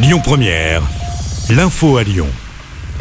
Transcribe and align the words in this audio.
Lyon 0.00 0.20
Première, 0.22 0.82
l'info 1.50 1.96
à 1.96 2.04
Lyon. 2.04 2.28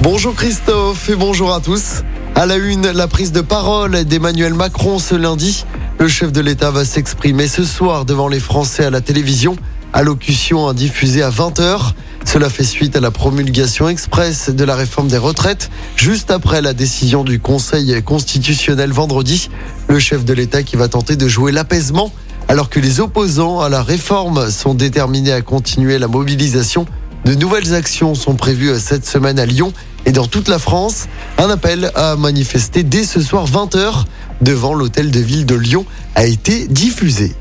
Bonjour 0.02 0.34
Christophe 0.34 1.10
et 1.10 1.16
bonjour 1.16 1.54
à 1.54 1.62
tous. 1.62 2.02
À 2.34 2.48
la 2.48 2.56
une, 2.56 2.90
la 2.90 3.08
prise 3.08 3.32
de 3.32 3.42
parole 3.42 4.04
d'Emmanuel 4.04 4.56
Macron 4.56 4.98
ce 4.98 5.14
lundi. 5.14 5.64
Le 6.00 6.08
chef 6.08 6.32
de 6.32 6.42
l'État 6.42 6.72
va 6.72 6.86
s'exprimer 6.86 7.48
ce 7.48 7.64
soir 7.64 8.04
devant 8.04 8.28
les 8.28 8.40
Français 8.40 8.84
à 8.84 8.90
la 8.90 9.02
télévision. 9.02 9.56
Allocution 9.94 10.74
diffusée 10.74 11.22
à 11.22 11.30
20h. 11.30 11.94
Cela 12.26 12.50
fait 12.50 12.64
suite 12.64 12.96
à 12.96 13.00
la 13.00 13.12
promulgation 13.12 13.88
express 13.88 14.50
de 14.50 14.64
la 14.64 14.76
réforme 14.76 15.08
des 15.08 15.20
retraites, 15.20 15.70
juste 15.96 16.32
après 16.32 16.64
la 16.64 16.74
décision 16.74 17.24
du 17.24 17.40
Conseil 17.40 18.02
constitutionnel 18.02 18.92
vendredi. 18.92 19.52
Le 19.88 20.00
chef 20.00 20.26
de 20.26 20.34
l'État 20.34 20.64
qui 20.64 20.76
va 20.76 20.88
tenter 20.88 21.16
de 21.16 21.28
jouer 21.28 21.52
l'apaisement 21.52 22.12
alors 22.48 22.70
que 22.70 22.80
les 22.80 23.00
opposants 23.00 23.60
à 23.60 23.70
la 23.70 23.84
réforme 23.84 24.50
sont 24.50 24.74
déterminés 24.74 25.34
à 25.34 25.42
continuer 25.42 26.00
la 26.00 26.08
mobilisation. 26.08 26.86
De 27.26 27.36
nouvelles 27.36 27.74
actions 27.74 28.16
sont 28.16 28.36
prévues 28.36 28.72
cette 28.80 29.06
semaine 29.06 29.38
à 29.38 29.46
Lyon 29.46 29.74
et 30.06 30.12
dans 30.12 30.28
toute 30.28 30.48
la 30.48 30.60
France. 30.60 31.08
Un 31.38 31.50
appel 31.50 31.92
à 31.96 32.16
manifester 32.16 32.84
dès 32.84 33.04
ce 33.04 33.22
soir 33.22 33.48
20h 33.48 34.06
devant 34.42 34.74
l'hôtel 34.74 35.12
de 35.12 35.20
ville 35.20 35.46
de 35.46 35.56
Lyon 35.56 35.86
a 36.16 36.26
été 36.26 36.68
diffusé. 36.68 37.36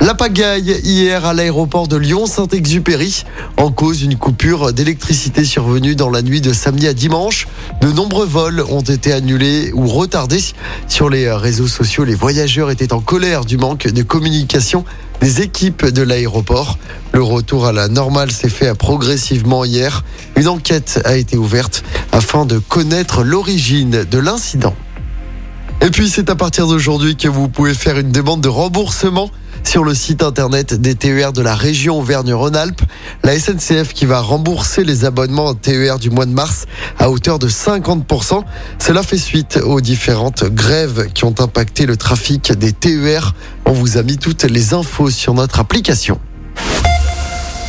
La 0.00 0.14
pagaille 0.14 0.80
hier 0.82 1.26
à 1.26 1.34
l'aéroport 1.34 1.86
de 1.86 1.96
Lyon-Saint-Exupéry. 1.96 3.24
En 3.58 3.70
cause, 3.70 4.02
une 4.02 4.16
coupure 4.16 4.72
d'électricité 4.72 5.44
survenue 5.44 5.94
dans 5.94 6.08
la 6.08 6.22
nuit 6.22 6.40
de 6.40 6.54
samedi 6.54 6.88
à 6.88 6.94
dimanche. 6.94 7.46
De 7.80 7.90
nombreux 7.90 8.26
vols 8.26 8.62
ont 8.68 8.82
été 8.82 9.10
annulés 9.10 9.72
ou 9.72 9.86
retardés. 9.86 10.42
Sur 10.86 11.08
les 11.08 11.32
réseaux 11.32 11.66
sociaux, 11.66 12.04
les 12.04 12.14
voyageurs 12.14 12.70
étaient 12.70 12.92
en 12.92 13.00
colère 13.00 13.46
du 13.46 13.56
manque 13.56 13.88
de 13.88 14.02
communication 14.02 14.84
des 15.22 15.40
équipes 15.40 15.86
de 15.86 16.02
l'aéroport. 16.02 16.78
Le 17.12 17.22
retour 17.22 17.66
à 17.66 17.72
la 17.72 17.88
normale 17.88 18.30
s'est 18.30 18.50
fait 18.50 18.74
progressivement 18.74 19.64
hier. 19.64 20.04
Une 20.36 20.48
enquête 20.48 21.00
a 21.06 21.16
été 21.16 21.38
ouverte 21.38 21.82
afin 22.12 22.44
de 22.44 22.58
connaître 22.58 23.24
l'origine 23.24 24.04
de 24.04 24.18
l'incident. 24.18 24.74
Et 25.80 25.88
puis 25.88 26.10
c'est 26.10 26.28
à 26.28 26.36
partir 26.36 26.66
d'aujourd'hui 26.66 27.16
que 27.16 27.28
vous 27.28 27.48
pouvez 27.48 27.72
faire 27.72 27.98
une 27.98 28.12
demande 28.12 28.42
de 28.42 28.48
remboursement 28.48 29.30
sur 29.70 29.84
le 29.84 29.94
site 29.94 30.24
internet 30.24 30.74
des 30.74 30.96
TER 30.96 31.32
de 31.32 31.42
la 31.42 31.54
région 31.54 32.00
Auvergne-Rhône-Alpes. 32.00 32.82
La 33.22 33.38
SNCF 33.38 33.92
qui 33.92 34.04
va 34.04 34.18
rembourser 34.18 34.82
les 34.82 35.04
abonnements 35.04 35.54
TER 35.54 36.00
du 36.00 36.10
mois 36.10 36.26
de 36.26 36.32
mars 36.32 36.66
à 36.98 37.08
hauteur 37.08 37.38
de 37.38 37.48
50%. 37.48 38.42
Cela 38.80 39.04
fait 39.04 39.16
suite 39.16 39.60
aux 39.64 39.80
différentes 39.80 40.42
grèves 40.42 41.12
qui 41.12 41.24
ont 41.24 41.36
impacté 41.38 41.86
le 41.86 41.96
trafic 41.96 42.50
des 42.50 42.72
TER. 42.72 43.36
On 43.64 43.70
vous 43.70 43.96
a 43.96 44.02
mis 44.02 44.18
toutes 44.18 44.42
les 44.42 44.74
infos 44.74 45.08
sur 45.08 45.34
notre 45.34 45.60
application. 45.60 46.18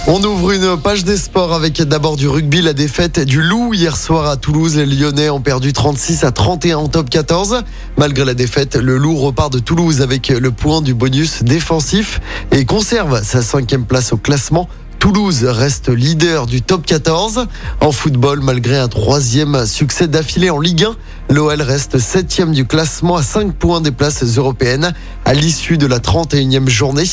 On 0.07 0.23
ouvre 0.23 0.51
une 0.51 0.77
page 0.77 1.03
des 1.03 1.15
sports 1.15 1.53
avec 1.53 1.79
d'abord 1.83 2.17
du 2.17 2.27
rugby, 2.27 2.63
la 2.63 2.73
défaite 2.73 3.19
du 3.19 3.43
Loup 3.43 3.75
hier 3.75 3.95
soir 3.95 4.25
à 4.25 4.35
Toulouse. 4.35 4.75
Les 4.75 4.87
Lyonnais 4.87 5.29
ont 5.29 5.41
perdu 5.41 5.73
36 5.73 6.23
à 6.23 6.31
31 6.31 6.77
en 6.77 6.87
top 6.87 7.07
14. 7.07 7.61
Malgré 7.97 8.25
la 8.25 8.33
défaite, 8.33 8.75
le 8.75 8.97
Loup 8.97 9.15
repart 9.15 9.53
de 9.53 9.59
Toulouse 9.59 10.01
avec 10.01 10.29
le 10.29 10.51
point 10.51 10.81
du 10.81 10.95
bonus 10.95 11.43
défensif 11.43 12.19
et 12.51 12.65
conserve 12.65 13.23
sa 13.23 13.43
cinquième 13.43 13.85
place 13.85 14.11
au 14.11 14.17
classement. 14.17 14.67
Toulouse 15.01 15.45
reste 15.45 15.89
leader 15.89 16.45
du 16.45 16.61
top 16.61 16.85
14. 16.85 17.47
En 17.79 17.91
football, 17.91 18.41
malgré 18.41 18.77
un 18.77 18.87
troisième 18.87 19.65
succès 19.65 20.07
d'affilée 20.07 20.51
en 20.51 20.59
Ligue 20.59 20.83
1, 20.83 21.33
l'OL 21.33 21.59
reste 21.63 21.97
septième 21.97 22.51
du 22.51 22.67
classement 22.67 23.15
à 23.15 23.23
5 23.23 23.51
points 23.51 23.81
des 23.81 23.89
places 23.89 24.23
européennes 24.37 24.93
à 25.25 25.33
l'issue 25.33 25.79
de 25.79 25.87
la 25.87 25.97
31e 25.97 26.69
journée. 26.69 27.05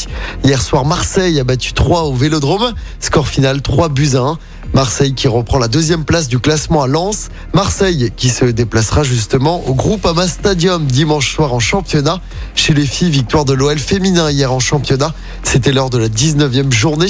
Hier 0.45 0.61
soir, 0.61 0.84
Marseille 0.84 1.41
a 1.41 1.45
battu 1.45 1.72
3 1.72 2.03
au 2.03 2.12
Vélodrome. 2.12 2.75
Score 3.00 3.27
final 3.27 3.62
3 3.62 3.89
buts 3.89 4.11
à 4.17 4.19
1. 4.19 4.39
Marseille 4.74 5.14
qui 5.14 5.28
reprend 5.28 5.58
la 5.58 5.69
deuxième 5.69 6.05
place 6.05 6.28
du 6.28 6.38
classement 6.38 6.83
à 6.83 6.86
Lens. 6.86 7.28
Marseille 7.55 8.12
qui 8.16 8.28
se 8.28 8.44
déplacera 8.44 9.02
justement 9.02 9.66
au 9.66 9.74
Groupama 9.74 10.28
Stadium 10.28 10.86
dimanche 10.86 11.34
soir 11.34 11.52
en 11.52 11.58
championnat. 11.58 12.20
Chez 12.55 12.74
les 12.74 12.86
filles, 12.86 13.11
victoire 13.11 13.45
de 13.45 13.55
l'OL 13.55 13.78
féminin 13.78 14.30
hier 14.30 14.52
en 14.52 14.61
championnat. 14.61 15.14
C'était 15.42 15.73
lors 15.73 15.90
de 15.90 15.98
la 15.98 16.08
19e 16.08 16.70
journée. 16.73 17.08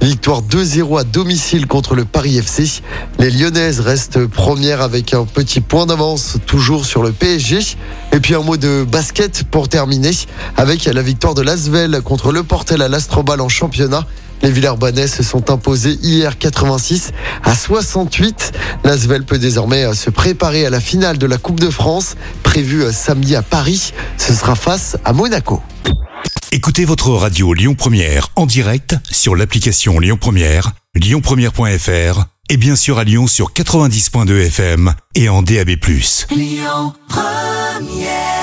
Victoire 0.00 0.42
2-0 0.42 1.00
à 1.00 1.04
domicile 1.04 1.66
contre 1.66 1.94
le 1.94 2.04
Paris 2.04 2.38
FC. 2.38 2.82
Les 3.18 3.30
Lyonnaises 3.30 3.80
restent 3.80 4.26
premières 4.26 4.80
avec 4.80 5.12
un 5.12 5.24
petit 5.24 5.60
point 5.60 5.86
d'avance 5.86 6.38
toujours 6.46 6.86
sur 6.86 7.02
le 7.02 7.12
PSG. 7.12 7.58
Et 8.12 8.20
puis 8.20 8.34
un 8.34 8.42
mot 8.42 8.56
de 8.56 8.84
basket 8.84 9.44
pour 9.44 9.68
terminer 9.68 10.12
avec 10.56 10.84
la 10.84 11.02
victoire 11.02 11.34
de 11.34 11.42
Lasvel 11.42 12.00
contre 12.02 12.32
le 12.32 12.42
Portel 12.42 12.82
à 12.82 12.88
l'Astrobal 12.88 13.40
en 13.40 13.48
championnat. 13.48 14.06
Les 14.42 14.50
Villers-Banais 14.50 15.06
se 15.06 15.22
sont 15.22 15.50
imposés 15.50 15.98
hier 16.02 16.38
86 16.38 17.12
à 17.44 17.54
68. 17.54 18.52
L'Asvel 18.84 19.24
peut 19.24 19.38
désormais 19.38 19.84
euh, 19.84 19.94
se 19.94 20.10
préparer 20.10 20.66
à 20.66 20.70
la 20.70 20.80
finale 20.80 21.18
de 21.18 21.26
la 21.26 21.38
Coupe 21.38 21.60
de 21.60 21.70
France, 21.70 22.16
prévue 22.42 22.84
euh, 22.84 22.92
samedi 22.92 23.36
à 23.36 23.42
Paris. 23.42 23.92
Ce 24.16 24.32
sera 24.34 24.54
face 24.54 24.96
à 25.04 25.12
Monaco. 25.12 25.62
Écoutez 26.52 26.84
votre 26.84 27.10
radio 27.10 27.54
Lyon 27.54 27.74
Première 27.74 28.28
en 28.34 28.46
direct 28.46 28.96
sur 29.10 29.36
l'application 29.36 30.00
Lyon 30.00 30.18
Première, 30.20 30.72
lyonpremière.fr 30.94 32.24
et 32.48 32.56
bien 32.56 32.74
sûr 32.74 32.98
à 32.98 33.04
Lyon 33.04 33.28
sur 33.28 33.52
90.2 33.52 34.46
FM 34.46 34.94
et 35.14 35.28
en 35.28 35.42
DAB+. 35.42 35.70
Lyon 36.30 36.92
Première 37.08 38.39